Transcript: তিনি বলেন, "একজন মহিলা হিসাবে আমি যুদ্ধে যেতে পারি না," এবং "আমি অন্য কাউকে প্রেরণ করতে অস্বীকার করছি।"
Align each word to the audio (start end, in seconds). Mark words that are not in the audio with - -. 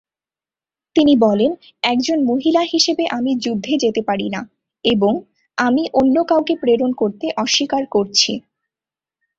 তিনি 0.95 1.13
বলেন, 1.17 1.51
"একজন 1.83 2.17
মহিলা 2.25 2.61
হিসাবে 2.71 3.03
আমি 3.17 3.31
যুদ্ধে 3.35 3.73
যেতে 3.77 4.01
পারি 4.01 4.27
না," 4.29 4.41
এবং 4.85 5.13
"আমি 5.57 5.83
অন্য 5.93 6.15
কাউকে 6.23 6.53
প্রেরণ 6.61 6.91
করতে 6.93 7.25
অস্বীকার 7.37 7.83
করছি।" 7.87 8.31